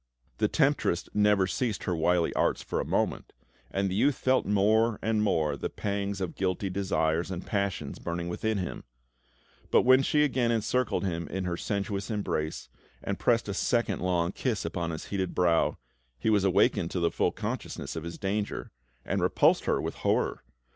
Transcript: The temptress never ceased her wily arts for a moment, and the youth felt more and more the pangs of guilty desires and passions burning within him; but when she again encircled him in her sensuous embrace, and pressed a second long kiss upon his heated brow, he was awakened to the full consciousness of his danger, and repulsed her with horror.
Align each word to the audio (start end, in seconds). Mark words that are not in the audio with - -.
The 0.39 0.47
temptress 0.47 1.07
never 1.13 1.45
ceased 1.45 1.83
her 1.83 1.95
wily 1.95 2.33
arts 2.33 2.63
for 2.63 2.79
a 2.79 2.83
moment, 2.85 3.33
and 3.69 3.87
the 3.87 3.93
youth 3.93 4.15
felt 4.15 4.47
more 4.47 4.97
and 4.99 5.21
more 5.21 5.55
the 5.55 5.69
pangs 5.69 6.19
of 6.21 6.33
guilty 6.33 6.71
desires 6.71 7.29
and 7.29 7.45
passions 7.45 7.99
burning 7.99 8.27
within 8.27 8.57
him; 8.57 8.83
but 9.69 9.83
when 9.83 10.01
she 10.01 10.23
again 10.23 10.49
encircled 10.51 11.03
him 11.05 11.27
in 11.27 11.43
her 11.43 11.55
sensuous 11.55 12.09
embrace, 12.09 12.67
and 13.03 13.19
pressed 13.19 13.47
a 13.47 13.53
second 13.53 13.99
long 13.99 14.31
kiss 14.31 14.65
upon 14.65 14.89
his 14.89 15.05
heated 15.13 15.35
brow, 15.35 15.77
he 16.17 16.31
was 16.31 16.43
awakened 16.43 16.89
to 16.89 16.99
the 16.99 17.11
full 17.11 17.31
consciousness 17.31 17.95
of 17.95 18.03
his 18.03 18.17
danger, 18.17 18.71
and 19.05 19.21
repulsed 19.21 19.65
her 19.65 19.79
with 19.79 19.93
horror. 19.97 20.43